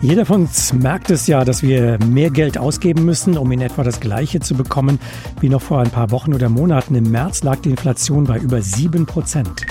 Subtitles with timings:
[0.00, 3.82] Jeder von uns merkt es ja, dass wir mehr Geld ausgeben müssen, um in etwa
[3.82, 5.00] das Gleiche zu bekommen
[5.40, 6.94] wie noch vor ein paar Wochen oder Monaten.
[6.94, 9.66] Im März lag die Inflation bei über 7 Prozent.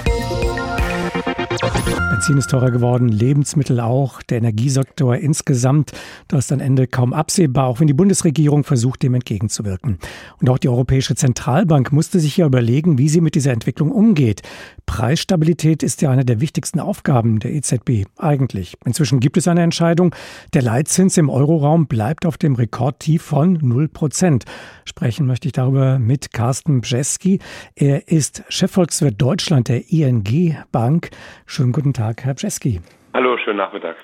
[2.27, 5.93] Benzin ist teurer geworden, Lebensmittel auch, der Energiesektor insgesamt.
[6.27, 9.97] Das ist am Ende kaum absehbar, auch wenn die Bundesregierung versucht, dem entgegenzuwirken.
[10.41, 14.41] Und auch die Europäische Zentralbank musste sich ja überlegen, wie sie mit dieser Entwicklung umgeht.
[14.85, 18.75] Preisstabilität ist ja eine der wichtigsten Aufgaben der EZB eigentlich.
[18.83, 20.13] Inzwischen gibt es eine Entscheidung.
[20.53, 24.43] Der Leitzins im Euroraum bleibt auf dem Rekordtief von 0 Prozent.
[24.83, 27.39] Sprechen möchte ich darüber mit Carsten Bjeski.
[27.75, 31.11] Er ist Chefvolkswirt Deutschland der ING Bank.
[31.45, 32.16] Schönen guten Tag.
[32.17, 32.81] Tag, Herr Bjeski.
[33.13, 33.95] Hallo, schönen Nachmittag.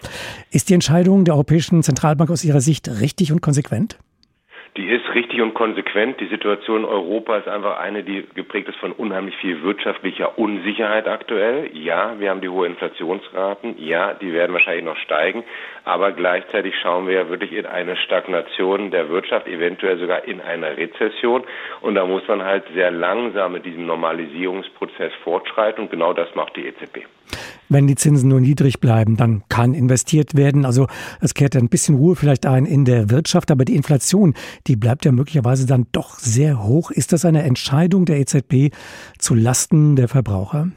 [0.52, 3.98] Ist die Entscheidung der Europäischen Zentralbank aus Ihrer Sicht richtig und konsequent?
[4.76, 6.20] Die ist richtig und konsequent.
[6.20, 11.08] Die Situation in Europa ist einfach eine, die geprägt ist von unheimlich viel wirtschaftlicher Unsicherheit
[11.08, 11.70] aktuell.
[11.74, 13.76] Ja, wir haben die hohe Inflationsraten.
[13.78, 15.44] Ja, die werden wahrscheinlich noch steigen.
[15.84, 20.76] Aber gleichzeitig schauen wir ja wirklich in eine Stagnation der Wirtschaft, eventuell sogar in eine
[20.76, 21.44] Rezession.
[21.82, 25.84] Und da muss man halt sehr langsam mit diesem Normalisierungsprozess fortschreiten.
[25.84, 27.06] Und genau das macht die EZB.
[27.70, 30.66] Wenn die Zinsen nur niedrig bleiben, dann kann investiert werden.
[30.66, 30.88] Also
[31.22, 34.34] es kehrt ein bisschen Ruhe vielleicht ein in der Wirtschaft, aber die Inflation,
[34.68, 36.92] die bleibt ja möglicherweise dann doch sehr hoch.
[36.92, 38.74] Ist das eine Entscheidung der EZB
[39.18, 40.72] zu Lasten der Verbraucher?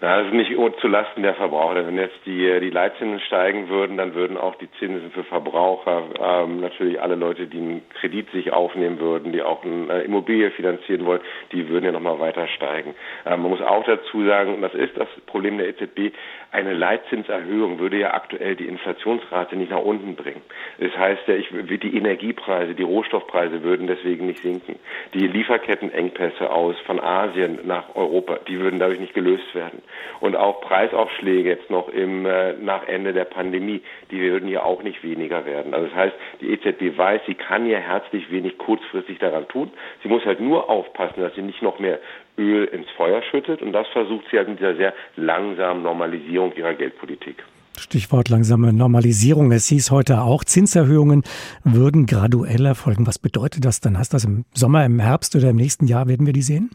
[0.00, 1.84] Na, das ist nicht zu Lasten der Verbraucher.
[1.84, 6.60] Wenn jetzt die, die Leitzinsen steigen würden, dann würden auch die Zinsen für Verbraucher, ähm,
[6.60, 11.20] natürlich alle Leute, die einen Kredit sich aufnehmen würden, die auch eine Immobilie finanzieren wollen,
[11.50, 12.94] die würden ja nochmal weiter steigen.
[13.26, 16.14] Ähm, man muss auch dazu sagen, und das ist das Problem der EZB,
[16.52, 20.42] eine Leitzinserhöhung würde ja aktuell die Inflationsrate nicht nach unten bringen.
[20.78, 24.78] Das heißt ja, ich, die Energiepreise, die Rohstoffpreise würden deswegen nicht sinken.
[25.12, 29.82] Die Lieferkettenengpässe aus von Asien nach Europa, die würden dadurch nicht gelöst werden.
[30.20, 34.82] Und auch Preisaufschläge jetzt noch im, äh, nach Ende der Pandemie, die würden ja auch
[34.82, 35.74] nicht weniger werden.
[35.74, 39.70] Also das heißt, die EZB weiß, sie kann ja herzlich wenig kurzfristig daran tun.
[40.02, 41.98] Sie muss halt nur aufpassen, dass sie nicht noch mehr
[42.36, 43.62] Öl ins Feuer schüttet.
[43.62, 47.42] Und das versucht sie halt mit dieser sehr langsamen Normalisierung ihrer Geldpolitik.
[47.78, 49.52] Stichwort langsame Normalisierung.
[49.52, 51.22] Es hieß heute auch, Zinserhöhungen
[51.64, 53.06] würden graduell erfolgen.
[53.06, 53.98] Was bedeutet das dann?
[53.98, 56.70] Heißt das im Sommer, im Herbst oder im nächsten Jahr werden wir die sehen?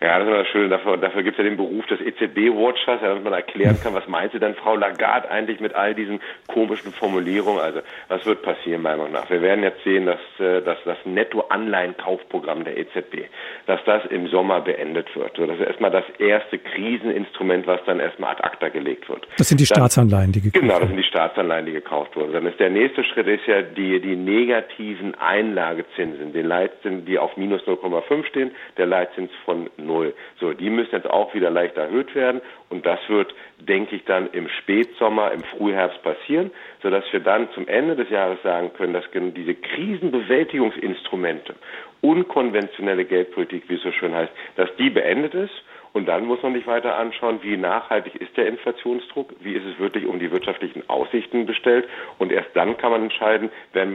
[0.00, 0.70] Ja, das ist immer schön.
[0.70, 4.38] Dafür, dafür gibt es ja den Beruf des EZB-Watchers, damit man erklären kann, was meinte
[4.38, 7.60] denn Frau Lagarde eigentlich mit all diesen komischen Formulierungen.
[7.60, 9.30] Also, was wird passieren, meiner Meinung nach?
[9.30, 13.28] Wir werden jetzt sehen, dass, äh, dass das Netto-Anleihenkaufprogramm der EZB,
[13.66, 15.36] dass das im Sommer beendet wird.
[15.36, 19.26] So, das ist erstmal das erste Kriseninstrument, was dann erstmal ad acta gelegt wird.
[19.38, 20.68] Das sind die dann, Staatsanleihen, die gekauft wurden.
[20.68, 22.32] Genau, das sind die Staatsanleihen, die gekauft wurden.
[22.32, 27.36] Dann ist der nächste Schritt ist ja die, die negativen Einlagezinsen, den Leitzins, die auf
[27.36, 30.14] minus 0,5 stehen, der Leitzins von 0 null.
[30.40, 32.40] So, die müssen jetzt auch wieder leicht erhöht werden
[32.70, 36.50] und das wird, denke ich, dann im Spätsommer, im Frühherbst passieren,
[36.82, 41.54] sodass wir dann zum Ende des Jahres sagen können, dass diese Krisenbewältigungsinstrumente,
[42.00, 45.54] unkonventionelle Geldpolitik, wie es so schön heißt, dass die beendet ist.
[45.94, 49.78] Und dann muss man sich weiter anschauen, wie nachhaltig ist der Inflationsdruck, wie ist es
[49.78, 51.88] wirklich um die wirtschaftlichen Aussichten bestellt.
[52.18, 53.50] Und erst dann kann man entscheiden,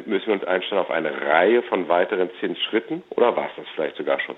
[0.06, 3.98] müssen wir uns einstellen auf eine Reihe von weiteren Zinsschritten oder war es das vielleicht
[3.98, 4.38] sogar schon.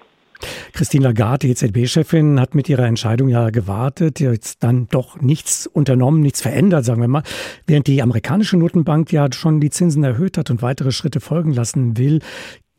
[0.82, 6.22] Christine Lagarde, die EZB-Chefin, hat mit ihrer Entscheidung ja gewartet, jetzt dann doch nichts unternommen,
[6.22, 7.22] nichts verändert, sagen wir mal,
[7.68, 12.00] während die amerikanische Notenbank ja schon die Zinsen erhöht hat und weitere Schritte folgen lassen
[12.00, 12.18] will.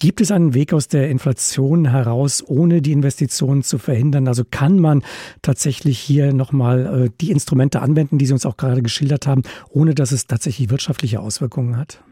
[0.01, 4.27] Gibt es einen Weg aus der Inflation heraus, ohne die Investitionen zu verhindern?
[4.27, 5.05] Also kann man
[5.41, 9.95] tatsächlich hier nochmal äh, die Instrumente anwenden, die Sie uns auch gerade geschildert haben, ohne
[9.95, 12.03] dass es tatsächlich wirtschaftliche Auswirkungen hat?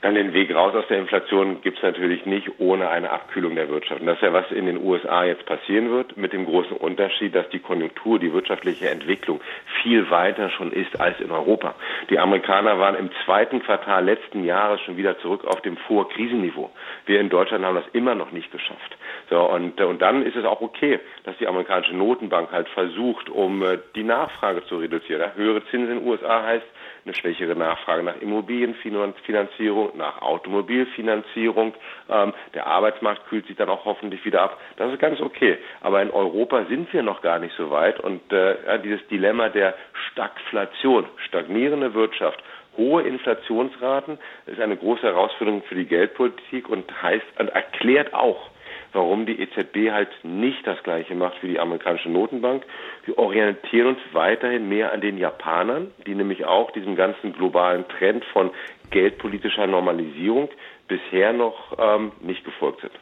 [0.00, 3.68] Dann den Weg raus aus der Inflation gibt es natürlich nicht ohne eine Abkühlung der
[3.68, 4.00] Wirtschaft.
[4.00, 7.34] Und das ist ja, was in den USA jetzt passieren wird, mit dem großen Unterschied,
[7.34, 9.40] dass die Konjunktur, die wirtschaftliche Entwicklung
[9.82, 11.74] viel weiter schon ist als in Europa.
[12.10, 16.70] Die Amerikaner waren im zweiten Quartal letzten Jahres schon wieder zurück auf dem Vorkrisenniveau.
[17.06, 18.96] Wir in Deutschland haben das immer noch nicht geschafft.
[19.30, 23.64] So, und, und dann ist es auch okay, dass die amerikanische Notenbank halt versucht, um
[23.64, 25.34] äh, die Nachfrage zu reduzieren.
[25.34, 26.66] Höhere Zinsen in den USA heißt,
[27.04, 31.74] eine schwächere Nachfrage nach Immobilienfinanzierung, nach Automobilfinanzierung.
[32.08, 34.60] Ähm, der Arbeitsmarkt kühlt sich dann auch hoffentlich wieder ab.
[34.76, 35.58] Das ist ganz okay.
[35.80, 38.00] Aber in Europa sind wir noch gar nicht so weit.
[38.00, 39.74] Und äh, dieses Dilemma der
[40.10, 42.42] Stagflation, stagnierende Wirtschaft,
[42.76, 48.50] hohe Inflationsraten ist eine große Herausforderung für die Geldpolitik und heißt und erklärt auch,
[48.92, 52.64] warum die EZB halt nicht das gleiche macht wie die amerikanische Notenbank.
[53.04, 58.24] Wir orientieren uns weiterhin mehr an den Japanern, die nämlich auch diesem ganzen globalen Trend
[58.32, 58.50] von
[58.90, 60.48] geldpolitischer Normalisierung
[60.88, 62.92] bisher noch ähm, nicht gefolgt sind.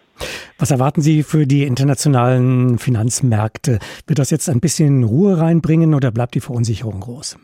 [0.59, 3.79] Was erwarten Sie für die internationalen Finanzmärkte?
[4.07, 7.37] Wird das jetzt ein bisschen Ruhe reinbringen oder bleibt die Verunsicherung groß?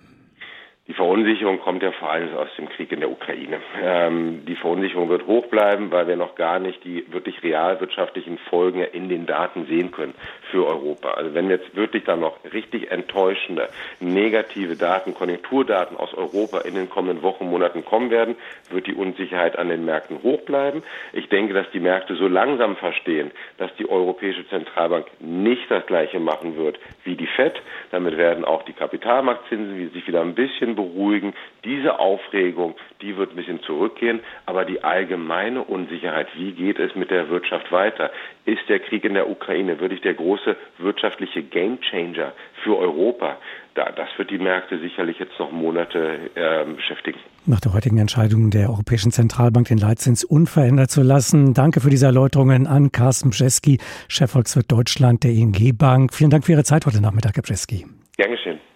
[0.93, 3.63] Die Verunsicherung kommt ja vor allem aus dem Krieg in der Ukraine.
[3.83, 8.83] Ähm, die Verunsicherung wird hoch bleiben, weil wir noch gar nicht die wirklich realwirtschaftlichen Folgen
[8.83, 10.13] in den Daten sehen können
[10.51, 11.13] für Europa.
[11.13, 16.91] Also wenn jetzt wirklich dann noch richtig enttäuschende, negative Daten, Konjunkturdaten aus Europa in den
[16.91, 18.37] kommenden Wochen, Monaten kommen werden,
[18.69, 20.83] wird die Unsicherheit an den Märkten hoch bleiben.
[21.15, 26.21] Ich denke, dass die Märkte so langsam verstehen, dass die Europäische Zentralbank nicht das Gleiche
[26.21, 27.63] machen wird wie die FED.
[27.93, 31.35] Damit werden auch die Kapitalmarktzinsen sich wieder ein bisschen beruhigen.
[31.65, 37.11] Diese Aufregung, die wird ein bisschen zurückgehen, aber die allgemeine Unsicherheit, wie geht es mit
[37.11, 38.11] der Wirtschaft weiter?
[38.45, 42.33] Ist der Krieg in der Ukraine wirklich der große wirtschaftliche Gamechanger
[42.65, 43.37] für Europa?
[43.75, 47.19] Da, das wird die Märkte sicherlich jetzt noch Monate äh, beschäftigen.
[47.47, 51.55] Nach der heutigen Entscheidung der Europäischen Zentralbank den Leitzins unverändert zu lassen.
[51.55, 56.13] Danke für diese Erläuterungen an Carsten Brzezki, Chefvolkswirt Deutschland der ING Bank.
[56.13, 57.87] Vielen Dank für Ihre Zeit heute Nachmittag, Herr Brzezki.
[58.17, 58.72] Gern geschehen.